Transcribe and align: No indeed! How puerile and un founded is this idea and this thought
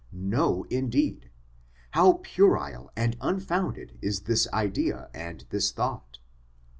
No 0.13 0.63
indeed! 0.71 1.29
How 1.91 2.13
puerile 2.23 2.89
and 2.95 3.15
un 3.21 3.39
founded 3.39 3.99
is 4.01 4.21
this 4.21 4.47
idea 4.51 5.11
and 5.13 5.45
this 5.51 5.71
thought 5.71 6.17